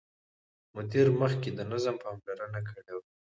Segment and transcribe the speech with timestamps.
[0.75, 3.05] مدیر مخکې د نظم پاملرنه کړې وه.